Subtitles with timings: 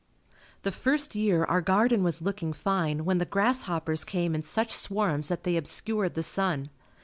[0.63, 5.27] The first year our garden was looking fine when the grasshoppers came in such swarms
[5.27, 6.71] that they obscured the sun.